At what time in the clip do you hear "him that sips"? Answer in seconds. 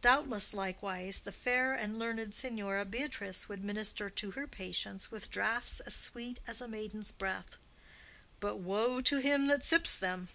9.18-9.98